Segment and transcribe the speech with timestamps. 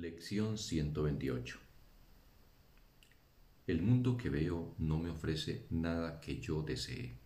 [0.00, 1.58] Lección 128
[3.66, 7.18] El mundo que veo no me ofrece nada que yo desee.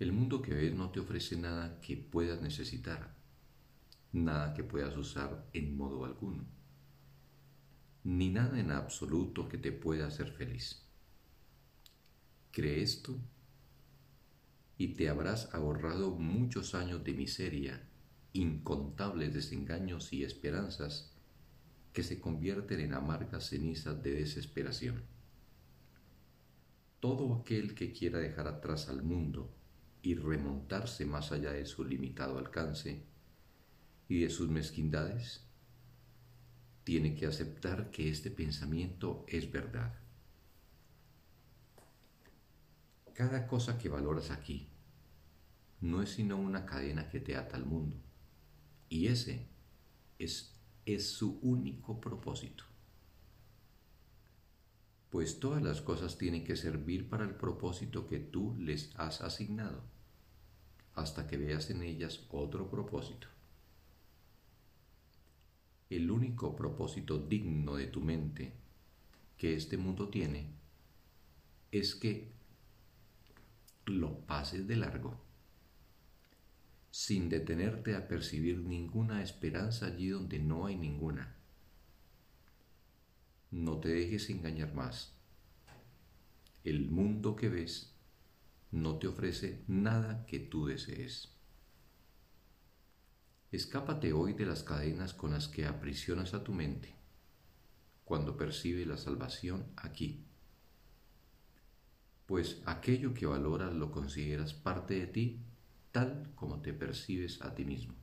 [0.00, 3.14] El mundo que ves no te ofrece nada que puedas necesitar,
[4.12, 6.44] nada que puedas usar en modo alguno,
[8.02, 10.84] ni nada en absoluto que te pueda hacer feliz.
[12.50, 13.16] Cree esto
[14.76, 17.93] y te habrás ahorrado muchos años de miseria
[18.34, 21.12] incontables desengaños y esperanzas
[21.92, 25.04] que se convierten en amargas cenizas de desesperación.
[26.98, 29.54] Todo aquel que quiera dejar atrás al mundo
[30.02, 33.04] y remontarse más allá de su limitado alcance
[34.08, 35.46] y de sus mezquindades,
[36.82, 39.94] tiene que aceptar que este pensamiento es verdad.
[43.14, 44.68] Cada cosa que valoras aquí
[45.80, 48.03] no es sino una cadena que te ata al mundo
[48.94, 49.48] y ese
[50.20, 50.54] es,
[50.86, 52.62] es su único propósito.
[55.10, 59.82] Pues todas las cosas tienen que servir para el propósito que tú les has asignado,
[60.94, 63.26] hasta que veas en ellas otro propósito.
[65.90, 68.52] El único propósito digno de tu mente
[69.36, 70.52] que este mundo tiene
[71.72, 72.30] es que
[73.86, 75.23] lo pases de largo
[77.06, 81.36] sin detenerte a percibir ninguna esperanza allí donde no hay ninguna.
[83.50, 85.12] No te dejes engañar más.
[86.64, 87.92] El mundo que ves
[88.70, 91.28] no te ofrece nada que tú desees.
[93.52, 96.94] Escápate hoy de las cadenas con las que aprisionas a tu mente
[98.06, 100.24] cuando percibe la salvación aquí.
[102.24, 105.44] Pues aquello que valoras lo consideras parte de ti
[105.94, 107.94] tal como te percibes a ti mismo.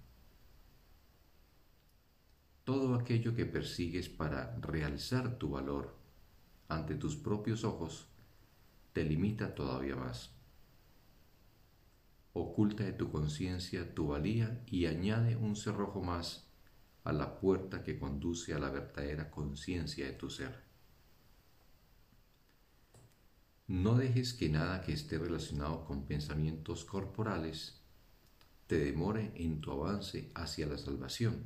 [2.64, 5.94] Todo aquello que persigues para realzar tu valor
[6.70, 8.08] ante tus propios ojos
[8.94, 10.32] te limita todavía más.
[12.32, 16.48] Oculta de tu conciencia tu valía y añade un cerrojo más
[17.04, 20.64] a la puerta que conduce a la verdadera conciencia de tu ser.
[23.68, 27.81] No dejes que nada que esté relacionado con pensamientos corporales
[28.72, 31.44] te demore en tu avance hacia la salvación,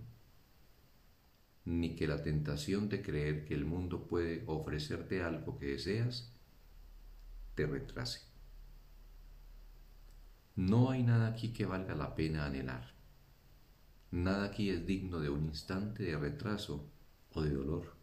[1.66, 6.32] ni que la tentación de creer que el mundo puede ofrecerte algo que deseas
[7.56, 8.22] te retrase.
[10.56, 12.94] No hay nada aquí que valga la pena anhelar.
[14.12, 16.92] Nada aquí es digno de un instante de retraso
[17.32, 17.96] o de dolor,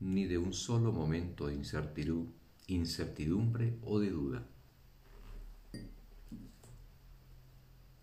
[0.00, 1.54] ni de un solo momento de
[2.66, 4.48] incertidumbre o de duda.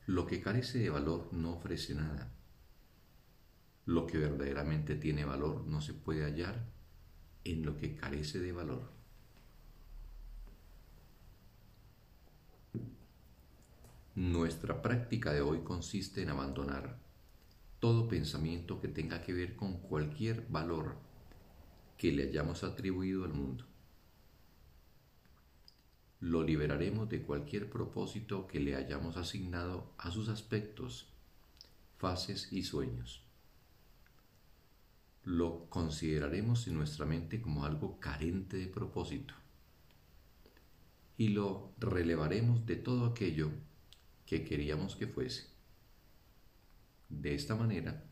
[0.10, 2.34] Lo que carece de valor no ofrece nada.
[3.86, 6.66] Lo que verdaderamente tiene valor no se puede hallar
[7.44, 8.90] en lo que carece de valor.
[14.16, 16.98] Nuestra práctica de hoy consiste en abandonar
[17.80, 20.96] todo pensamiento que tenga que ver con cualquier valor
[22.00, 23.69] que le hayamos atribuido al mundo
[26.20, 31.08] lo liberaremos de cualquier propósito que le hayamos asignado a sus aspectos,
[31.98, 33.24] fases y sueños.
[35.24, 39.34] Lo consideraremos en nuestra mente como algo carente de propósito
[41.18, 43.52] y lo relevaremos de todo aquello
[44.26, 45.48] que queríamos que fuese.
[47.10, 48.06] De esta manera,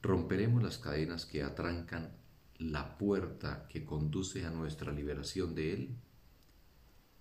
[0.00, 2.12] romperemos las cadenas que atrancan
[2.58, 5.96] la puerta que conduce a nuestra liberación de él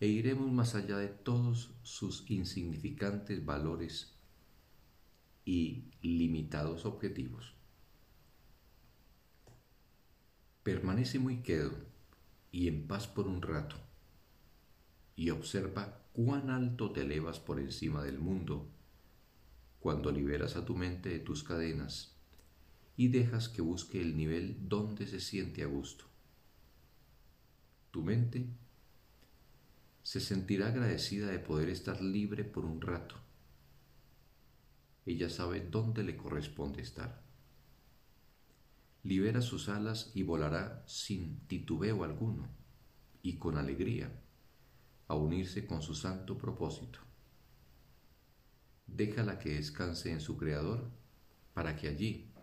[0.01, 4.15] e iremos más allá de todos sus insignificantes valores
[5.45, 7.53] y limitados objetivos.
[10.63, 11.71] Permanece muy quedo
[12.51, 13.75] y en paz por un rato
[15.15, 18.67] y observa cuán alto te elevas por encima del mundo
[19.79, 22.17] cuando liberas a tu mente de tus cadenas
[22.97, 26.05] y dejas que busque el nivel donde se siente a gusto.
[27.91, 28.47] Tu mente
[30.11, 33.15] se sentirá agradecida de poder estar libre por un rato.
[35.05, 37.23] Ella sabe dónde le corresponde estar.
[39.03, 42.49] Libera sus alas y volará sin titubeo alguno
[43.21, 44.11] y con alegría
[45.07, 46.99] a unirse con su santo propósito.
[48.87, 50.91] Déjala que descanse en su Creador
[51.53, 52.33] para que allí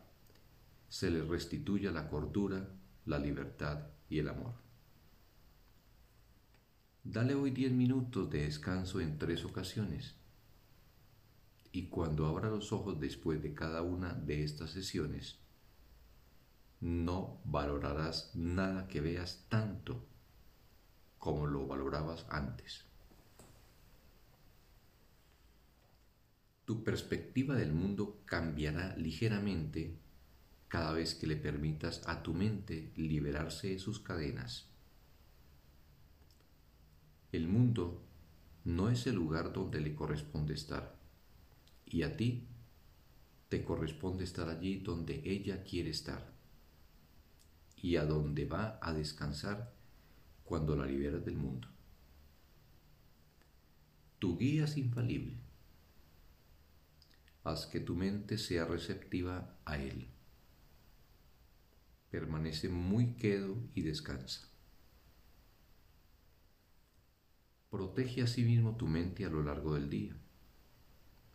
[0.88, 2.66] se le restituya la cordura,
[3.04, 4.67] la libertad y el amor.
[7.10, 10.14] Dale hoy diez minutos de descanso en tres ocasiones
[11.72, 15.38] Y cuando abra los ojos después de cada una de estas sesiones,
[16.82, 20.04] no valorarás nada que veas tanto
[21.18, 22.84] como lo valorabas antes.
[26.66, 29.96] Tu perspectiva del mundo cambiará ligeramente
[30.68, 34.67] cada vez que le permitas a tu mente liberarse de sus cadenas.
[37.38, 38.02] El mundo
[38.64, 40.98] no es el lugar donde le corresponde estar,
[41.86, 42.48] y a ti
[43.48, 46.32] te corresponde estar allí donde ella quiere estar,
[47.76, 49.72] y a donde va a descansar
[50.42, 51.68] cuando la liberas del mundo.
[54.18, 55.36] Tu guía es infalible.
[57.44, 60.08] Haz que tu mente sea receptiva a él
[62.10, 64.48] permanece muy quedo y descansa.
[67.70, 70.16] Protege asimismo sí tu mente a lo largo del día.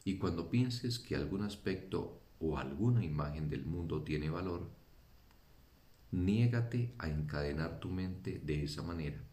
[0.04, 4.70] Y cuando pienses que algún aspecto o alguna imagen del mundo tiene valor,
[6.12, 9.24] niégate a encadenar tu mente de esa manera.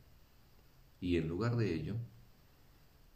[1.00, 1.96] Y en lugar de ello,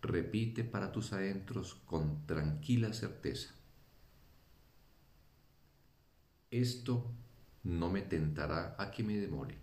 [0.01, 3.55] repite para tus adentros con tranquila certeza.
[6.51, 7.11] Esto
[7.63, 9.59] no me tentará a que me demore.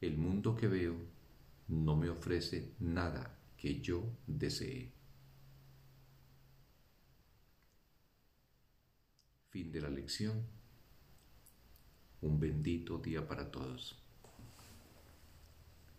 [0.00, 1.17] El mundo que veo
[1.68, 4.92] no me ofrece nada que yo desee.
[9.50, 10.44] Fin de la lección.
[12.20, 14.07] Un bendito día para todos.